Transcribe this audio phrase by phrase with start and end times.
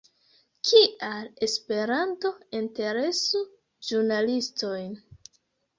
[0.69, 3.47] Kial Esperanto interesu
[3.91, 5.03] ĵurnalistojn?